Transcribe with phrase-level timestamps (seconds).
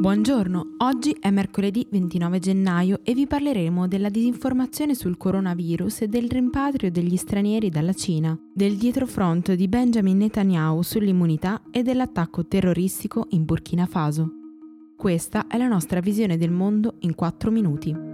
[0.00, 6.26] Buongiorno, oggi è mercoledì 29 gennaio e vi parleremo della disinformazione sul coronavirus e del
[6.30, 13.44] rimpatrio degli stranieri dalla Cina, del dietrofront di Benjamin Netanyahu sull'immunità e dell'attacco terroristico in
[13.44, 14.30] Burkina Faso.
[14.96, 18.09] Questa è la nostra visione del mondo in 4 minuti.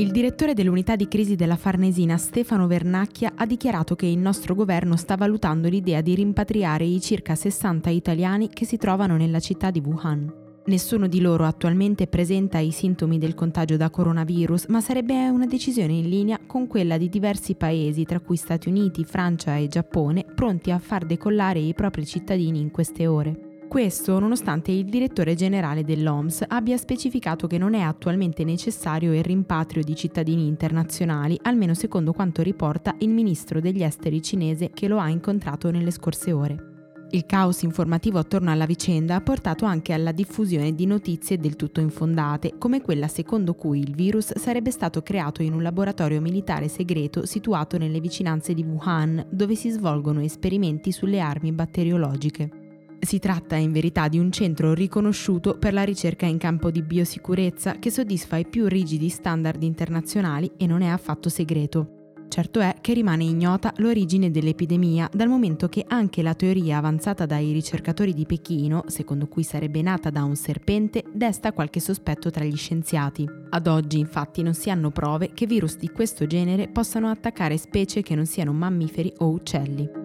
[0.00, 4.96] Il direttore dell'unità di crisi della Farnesina, Stefano Vernacchia, ha dichiarato che il nostro governo
[4.96, 9.82] sta valutando l'idea di rimpatriare i circa 60 italiani che si trovano nella città di
[9.84, 10.32] Wuhan.
[10.64, 15.92] Nessuno di loro attualmente presenta i sintomi del contagio da coronavirus, ma sarebbe una decisione
[15.92, 20.70] in linea con quella di diversi paesi, tra cui Stati Uniti, Francia e Giappone, pronti
[20.70, 23.49] a far decollare i propri cittadini in queste ore.
[23.70, 29.84] Questo nonostante il direttore generale dell'OMS abbia specificato che non è attualmente necessario il rimpatrio
[29.84, 35.08] di cittadini internazionali, almeno secondo quanto riporta il ministro degli esteri cinese che lo ha
[35.08, 36.64] incontrato nelle scorse ore.
[37.10, 41.78] Il caos informativo attorno alla vicenda ha portato anche alla diffusione di notizie del tutto
[41.78, 47.24] infondate, come quella secondo cui il virus sarebbe stato creato in un laboratorio militare segreto
[47.24, 52.59] situato nelle vicinanze di Wuhan, dove si svolgono esperimenti sulle armi batteriologiche.
[53.02, 57.78] Si tratta in verità di un centro riconosciuto per la ricerca in campo di biosicurezza
[57.78, 61.94] che soddisfa i più rigidi standard internazionali e non è affatto segreto.
[62.28, 67.50] Certo è che rimane ignota l'origine dell'epidemia, dal momento che anche la teoria avanzata dai
[67.50, 72.56] ricercatori di Pechino, secondo cui sarebbe nata da un serpente, desta qualche sospetto tra gli
[72.56, 73.28] scienziati.
[73.48, 78.02] Ad oggi infatti non si hanno prove che virus di questo genere possano attaccare specie
[78.02, 79.99] che non siano mammiferi o uccelli.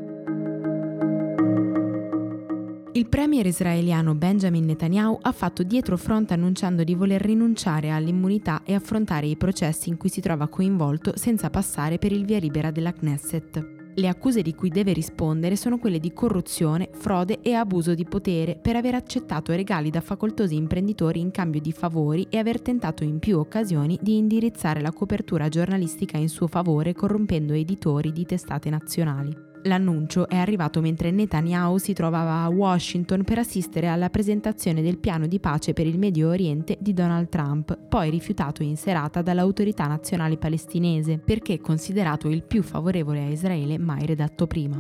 [2.96, 8.74] Il premier israeliano Benjamin Netanyahu ha fatto dietro front annunciando di voler rinunciare all'immunità e
[8.74, 12.94] affrontare i processi in cui si trova coinvolto senza passare per il via libera della
[12.94, 13.74] Knesset.
[13.96, 18.56] Le accuse di cui deve rispondere sono quelle di corruzione, frode e abuso di potere
[18.56, 23.20] per aver accettato regali da facoltosi imprenditori in cambio di favori e aver tentato in
[23.20, 29.55] più occasioni di indirizzare la copertura giornalistica in suo favore corrompendo editori di testate nazionali.
[29.66, 35.26] L'annuncio è arrivato mentre Netanyahu si trovava a Washington per assistere alla presentazione del piano
[35.26, 40.38] di pace per il Medio Oriente di Donald Trump, poi rifiutato in serata dall'autorità nazionale
[40.38, 44.78] palestinese perché considerato il più favorevole a Israele mai redatto prima.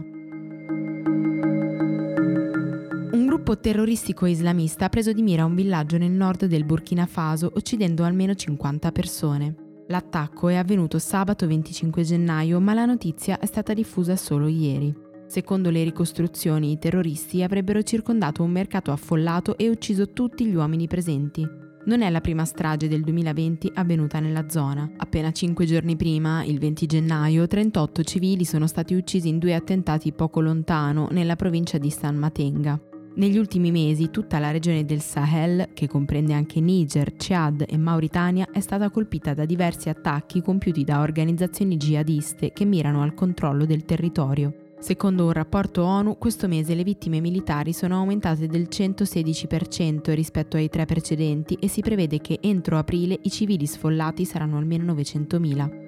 [3.11, 7.51] Un gruppo terroristico islamista ha preso di mira un villaggio nel nord del Burkina Faso,
[7.55, 9.64] uccidendo almeno 50 persone.
[9.87, 14.93] L'attacco è avvenuto sabato 25 gennaio, ma la notizia è stata diffusa solo ieri.
[15.27, 20.87] Secondo le ricostruzioni, i terroristi avrebbero circondato un mercato affollato e ucciso tutti gli uomini
[20.87, 21.47] presenti.
[21.85, 24.89] Non è la prima strage del 2020 avvenuta nella zona.
[24.97, 30.11] Appena cinque giorni prima, il 20 gennaio, 38 civili sono stati uccisi in due attentati
[30.13, 32.79] poco lontano, nella provincia di San Matenga.
[33.17, 38.49] Negli ultimi mesi tutta la regione del Sahel, che comprende anche Niger, Chad e Mauritania,
[38.51, 43.85] è stata colpita da diversi attacchi compiuti da organizzazioni jihadiste che mirano al controllo del
[43.85, 44.73] territorio.
[44.79, 50.67] Secondo un rapporto ONU, questo mese le vittime militari sono aumentate del 116% rispetto ai
[50.67, 55.84] tre precedenti e si prevede che entro aprile i civili sfollati saranno almeno 900.000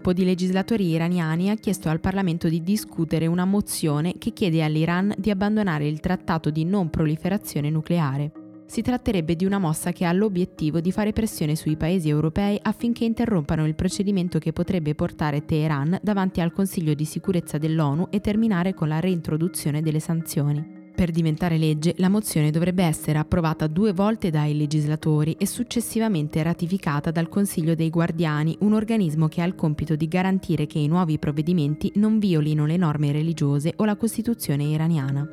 [0.00, 5.12] gruppo di legislatori iraniani ha chiesto al Parlamento di discutere una mozione che chiede all'Iran
[5.18, 8.32] di abbandonare il trattato di non proliferazione nucleare.
[8.64, 13.04] Si tratterebbe di una mossa che ha l'obiettivo di fare pressione sui paesi europei affinché
[13.04, 18.72] interrompano il procedimento che potrebbe portare Teheran davanti al Consiglio di sicurezza dell'ONU e terminare
[18.72, 20.79] con la reintroduzione delle sanzioni.
[21.00, 27.10] Per diventare legge, la mozione dovrebbe essere approvata due volte dai legislatori e successivamente ratificata
[27.10, 31.18] dal Consiglio dei Guardiani, un organismo che ha il compito di garantire che i nuovi
[31.18, 35.26] provvedimenti non violino le norme religiose o la Costituzione iraniana.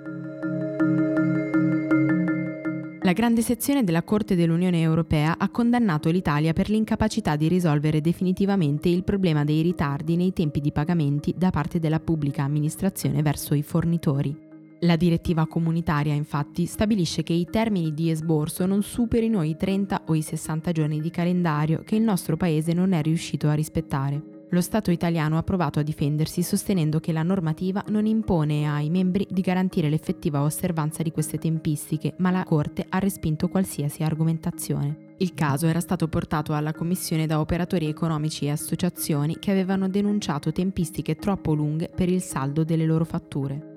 [3.02, 8.88] La grande sezione della Corte dell'Unione Europea ha condannato l'Italia per l'incapacità di risolvere definitivamente
[8.88, 13.64] il problema dei ritardi nei tempi di pagamenti da parte della pubblica amministrazione verso i
[13.64, 14.47] fornitori.
[14.82, 20.14] La direttiva comunitaria infatti stabilisce che i termini di esborso non superino i 30 o
[20.14, 24.36] i 60 giorni di calendario che il nostro paese non è riuscito a rispettare.
[24.52, 29.28] Lo Stato italiano ha provato a difendersi sostenendo che la normativa non impone ai membri
[29.30, 35.16] di garantire l'effettiva osservanza di queste tempistiche, ma la Corte ha respinto qualsiasi argomentazione.
[35.18, 40.52] Il caso era stato portato alla Commissione da operatori economici e associazioni che avevano denunciato
[40.52, 43.77] tempistiche troppo lunghe per il saldo delle loro fatture.